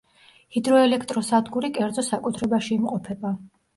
[0.55, 3.37] ჰიდროელექტროსადგური კერძო საკუთრებაში იმყოფება.